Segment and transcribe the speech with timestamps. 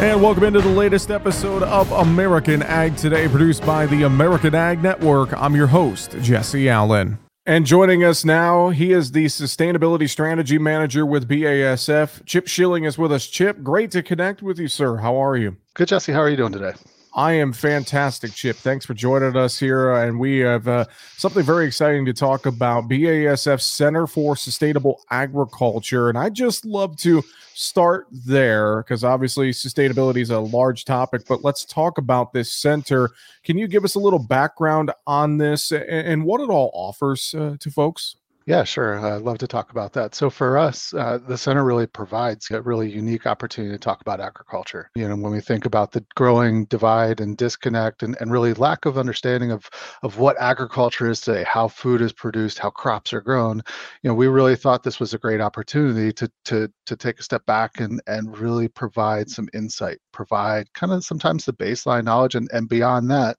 [0.00, 4.80] And welcome into the latest episode of American Ag Today, produced by the American Ag
[4.80, 5.32] Network.
[5.32, 7.18] I'm your host, Jesse Allen.
[7.44, 12.24] And joining us now, he is the Sustainability Strategy Manager with BASF.
[12.26, 13.26] Chip Shilling is with us.
[13.26, 14.98] Chip, great to connect with you, sir.
[14.98, 15.56] How are you?
[15.74, 16.12] Good, Jesse.
[16.12, 16.74] How are you doing today?
[17.18, 18.54] I am fantastic, Chip.
[18.54, 19.92] Thanks for joining us here.
[19.92, 20.84] Uh, and we have uh,
[21.16, 26.10] something very exciting to talk about BASF Center for Sustainable Agriculture.
[26.10, 31.42] And I just love to start there because obviously sustainability is a large topic, but
[31.42, 33.10] let's talk about this center.
[33.42, 37.34] Can you give us a little background on this and, and what it all offers
[37.34, 38.14] uh, to folks?
[38.48, 38.98] Yeah, sure.
[38.98, 40.14] I'd love to talk about that.
[40.14, 44.20] So for us, uh, the center really provides a really unique opportunity to talk about
[44.20, 44.90] agriculture.
[44.94, 48.86] You know, when we think about the growing divide and disconnect and, and really lack
[48.86, 49.68] of understanding of,
[50.02, 53.60] of what agriculture is today, how food is produced, how crops are grown,
[54.02, 57.22] you know, we really thought this was a great opportunity to, to, to take a
[57.22, 62.34] step back and, and really provide some insight, provide kind of sometimes the baseline knowledge
[62.34, 63.36] and, and beyond that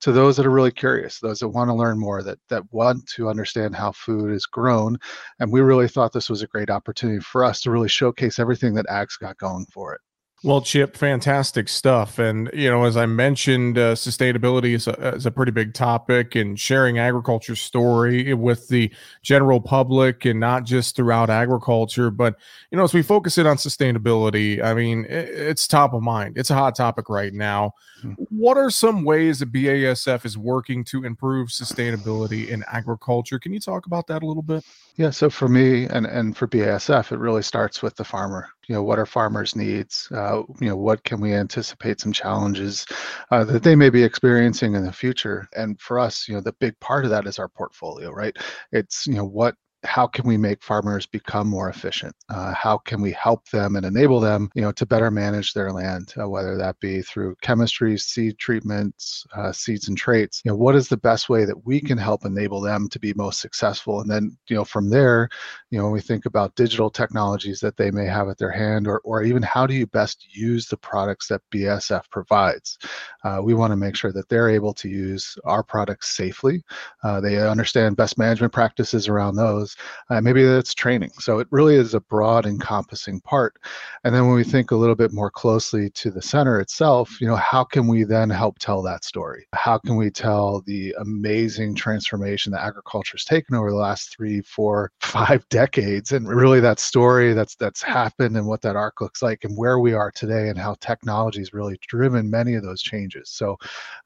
[0.00, 3.06] to those that are really curious, those that want to learn more, that, that want
[3.08, 4.98] to understand how food is grown.
[5.40, 8.74] And we really thought this was a great opportunity for us to really showcase everything
[8.74, 10.00] that Ag's got going for it.
[10.44, 12.18] Well, Chip, fantastic stuff.
[12.18, 16.34] And, you know, as I mentioned, uh, sustainability is a, is a pretty big topic
[16.34, 18.92] and sharing agriculture story with the
[19.22, 22.10] general public and not just throughout agriculture.
[22.10, 22.36] But,
[22.70, 26.36] you know, as we focus in on sustainability, I mean, it, it's top of mind.
[26.36, 27.72] It's a hot topic right now.
[28.02, 28.24] Mm-hmm.
[28.28, 33.38] What are some ways that BASF is working to improve sustainability in agriculture?
[33.38, 34.62] Can you talk about that a little bit?
[34.96, 38.50] Yeah, so for me and, and for BASF, it really starts with the farmer.
[38.68, 40.08] You know, what are farmers' needs?
[40.12, 42.86] Uh, you know, what can we anticipate some challenges
[43.30, 45.48] uh, that they may be experiencing in the future?
[45.54, 48.36] And for us, you know, the big part of that is our portfolio, right?
[48.72, 49.54] It's you know what
[49.84, 52.14] how can we make farmers become more efficient?
[52.28, 55.72] Uh, how can we help them and enable them, you know, to better manage their
[55.72, 60.42] land, uh, whether that be through chemistry, seed treatments, uh, seeds and traits?
[60.44, 63.12] You know, what is the best way that we can help enable them to be
[63.14, 64.00] most successful?
[64.00, 65.28] And then, you know, from there,
[65.70, 68.86] you know, when we think about digital technologies that they may have at their hand,
[68.86, 72.78] or or even how do you best use the products that BASF provides?
[73.22, 76.62] Uh, we want to make sure that they're able to use our products safely.
[77.02, 79.73] Uh, they understand best management practices around those
[80.10, 81.10] uh, maybe that's training.
[81.18, 83.56] So it really is a broad, encompassing part.
[84.04, 87.26] And then when we think a little bit more closely to the center itself, you
[87.26, 89.46] know, how can we then help tell that story?
[89.52, 94.40] How can we tell the amazing transformation that agriculture has taken over the last three,
[94.42, 99.22] four, five decades, and really that story that's that's happened and what that arc looks
[99.22, 102.82] like and where we are today and how technology has really driven many of those
[102.82, 103.30] changes.
[103.30, 103.56] So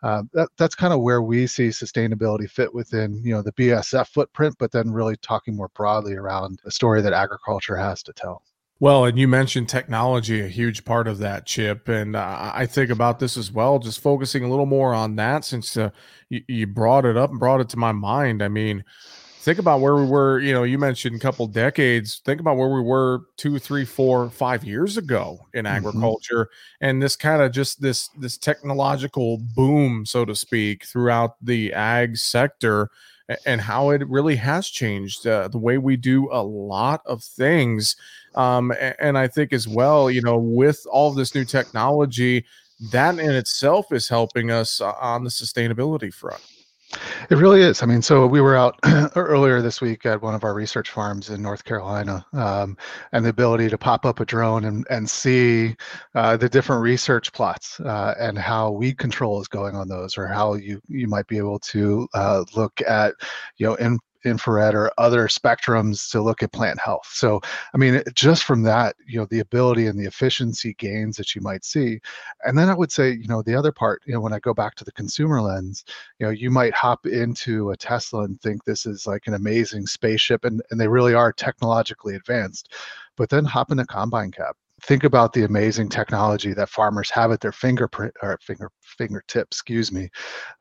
[0.03, 4.09] uh, that, that's kind of where we see sustainability fit within you know the BASF
[4.09, 8.43] footprint, but then really talking more broadly around the story that agriculture has to tell.
[8.81, 11.89] Well, and you mentioned technology, a huge part of that, Chip.
[11.89, 15.45] And uh, I think about this as well, just focusing a little more on that
[15.45, 15.91] since uh,
[16.29, 18.41] you, you, brought it up and brought it to my mind.
[18.41, 18.85] I mean,
[19.41, 22.21] think about where we were, you know, you mentioned a couple decades.
[22.25, 25.75] Think about where we were two, three, four, five years ago in mm-hmm.
[25.75, 26.49] agriculture.
[26.81, 32.17] And this kind of just this this technological boom, so to speak, throughout the ag
[32.17, 32.91] sector
[33.45, 37.97] and how it really has changed uh, the way we do a lot of things.
[38.35, 42.45] Um, and I think as well, you know, with all this new technology,
[42.93, 46.43] that in itself is helping us uh, on the sustainability front.
[47.31, 47.83] It really is.
[47.83, 48.79] I mean, so we were out
[49.17, 52.79] earlier this week at one of our research farms in North Carolina, um,
[53.13, 55.77] and the ability to pop up a drone and, and see
[56.15, 60.27] uh, the different research plots uh, and how weed control is going on those, or
[60.27, 63.15] how you you might be able to uh, look at
[63.59, 67.09] you know in infrared or other spectrums to look at plant health.
[67.13, 67.41] So,
[67.75, 71.41] I mean, just from that, you know, the ability and the efficiency gains that you
[71.41, 72.01] might see.
[72.45, 74.55] And then I would say, you know, the other part, you know, when I go
[74.55, 75.85] back to the consumer lens,
[76.19, 79.87] you know, you might hop into a Tesla and think this is like an amazing
[79.87, 82.73] spaceship and, and they really are technologically advanced.
[83.17, 87.31] But then hop in a combine cab think about the amazing technology that farmers have
[87.33, 90.09] at their fingerprint or finger fingertips excuse me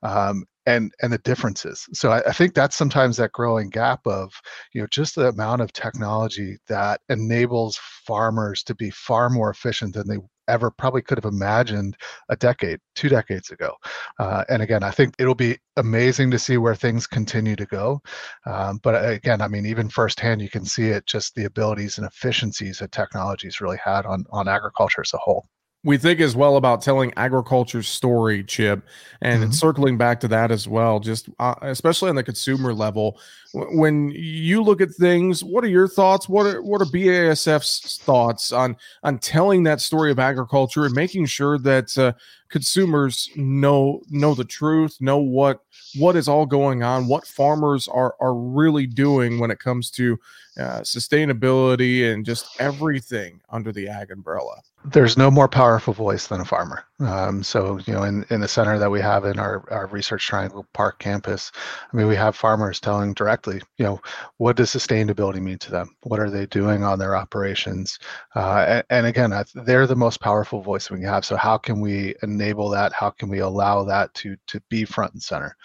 [0.04, 1.88] um, and and the differences.
[1.94, 4.34] So I, I, think that's sometimes that growing gap of
[4.74, 9.94] you know just the amount of technology that enables farmers to be far more efficient
[9.94, 10.18] than they
[10.48, 11.96] ever probably could have imagined
[12.30, 13.74] a decade two decades ago.
[14.20, 18.02] Uh, and again i think it'll be amazing to see where things continue to go.
[18.46, 21.98] Um, but uh, again i mean even firsthand you can see it just the abilities
[21.98, 25.48] and efficiencies that technology's really had on on agriculture as a whole
[25.84, 28.84] we think as well about telling agriculture's story chip
[29.22, 29.52] and mm-hmm.
[29.52, 33.20] circling back to that as well just uh, especially on the consumer level
[33.54, 38.52] when you look at things what are your thoughts what are what are BASF's thoughts
[38.52, 42.12] on on telling that story of agriculture and making sure that uh,
[42.50, 45.62] consumers know know the truth know what
[45.98, 50.18] what is all going on what farmers are are really doing when it comes to
[50.60, 54.62] uh, sustainability and just everything under the ag umbrella
[54.92, 56.84] there's no more powerful voice than a farmer.
[57.00, 60.26] Um, so, you know, in, in the center that we have in our, our Research
[60.26, 61.52] Triangle Park campus,
[61.92, 64.02] I mean, we have farmers telling directly, you know,
[64.38, 65.96] what does sustainability mean to them?
[66.04, 68.00] What are they doing on their operations?
[68.36, 71.26] Uh, and, and, again, they're the most powerful voice we have.
[71.26, 72.94] So, how can we enable that?
[72.94, 75.56] How can we allow that to to be front and center?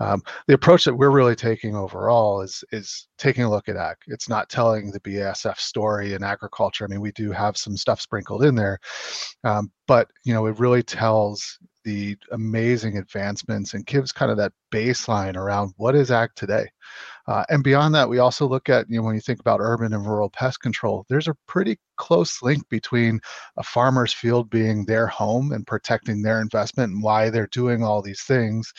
[0.00, 3.96] Um, the approach that we're really taking overall is is taking a look at ag.
[4.06, 6.84] It's not telling the BASF story in agriculture.
[6.84, 8.78] I mean, we do have some stuff sprinkled in there,
[9.44, 14.52] um, but you know, it really tells the amazing advancements and gives kind of that
[14.72, 16.66] baseline around what is ag today.
[17.26, 19.94] Uh, and beyond that, we also look at, you know, when you think about urban
[19.94, 23.18] and rural pest control, there's a pretty close link between
[23.56, 28.02] a farmer's field being their home and protecting their investment and why they're doing all
[28.02, 28.72] these things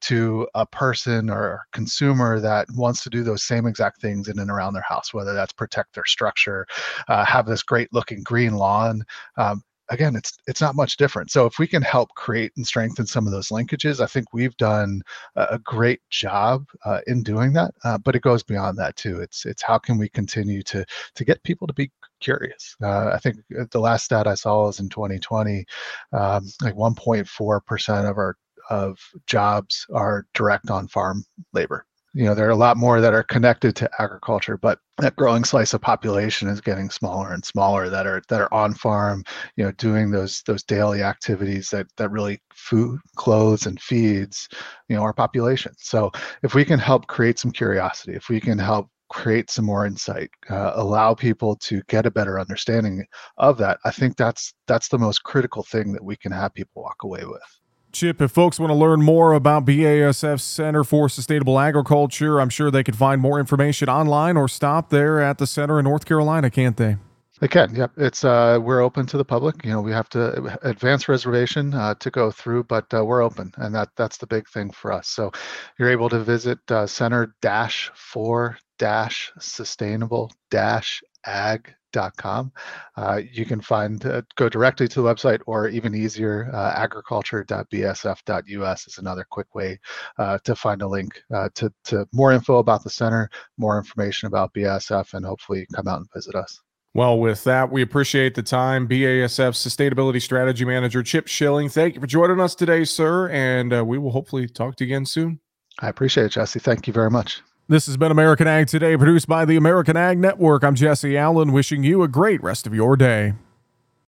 [0.00, 4.50] to a person or consumer that wants to do those same exact things in and
[4.50, 6.66] around their house, whether that's protect their structure,
[7.08, 9.02] uh, have this great looking green lawn.
[9.36, 11.30] Um, again, it's it's not much different.
[11.30, 14.56] So if we can help create and strengthen some of those linkages, I think we've
[14.56, 15.02] done
[15.36, 17.72] a great job uh, in doing that.
[17.84, 19.20] Uh, but it goes beyond that too.
[19.20, 21.90] It's it's how can we continue to to get people to be
[22.20, 22.76] curious.
[22.82, 23.36] Uh, I think
[23.70, 25.64] the last stat I saw was in 2020,
[26.12, 28.36] um, like 1.4 percent of our
[28.70, 31.24] of jobs are direct on farm
[31.54, 31.86] labor
[32.18, 35.44] you know there are a lot more that are connected to agriculture but that growing
[35.44, 39.22] slice of population is getting smaller and smaller that are that are on farm
[39.56, 44.48] you know doing those those daily activities that that really food clothes and feeds
[44.88, 45.72] you know our population.
[45.78, 46.10] So
[46.42, 50.28] if we can help create some curiosity if we can help create some more insight
[50.50, 53.06] uh, allow people to get a better understanding
[53.38, 56.82] of that i think that's that's the most critical thing that we can have people
[56.82, 57.58] walk away with
[57.98, 62.70] Chip, if folks want to learn more about BASF Center for Sustainable Agriculture, I'm sure
[62.70, 66.48] they can find more information online or stop there at the center in North Carolina,
[66.48, 66.96] can't they?
[67.40, 67.74] They can.
[67.74, 67.90] Yep.
[67.96, 69.64] It's uh, we're open to the public.
[69.64, 73.50] You know, we have to advance reservation uh, to go through, but uh, we're open,
[73.56, 75.08] and that that's the big thing for us.
[75.08, 75.32] So,
[75.76, 82.52] you're able to visit uh, center dash for dash sustainable dash ag agriculture.com.
[82.96, 88.86] Uh, you can find uh, go directly to the website, or even easier, uh, agriculture.basf.us
[88.86, 89.78] is another quick way
[90.18, 94.26] uh, to find a link uh, to to more info about the center, more information
[94.26, 96.60] about BASF, and hopefully come out and visit us.
[96.94, 98.88] Well, with that, we appreciate the time.
[98.88, 103.84] BASF Sustainability Strategy Manager Chip Shilling, thank you for joining us today, sir, and uh,
[103.84, 105.38] we will hopefully talk to you again soon.
[105.80, 106.58] I appreciate it, Jesse.
[106.58, 107.42] Thank you very much.
[107.70, 110.64] This has been American Ag Today, produced by the American Ag Network.
[110.64, 113.34] I'm Jesse Allen, wishing you a great rest of your day.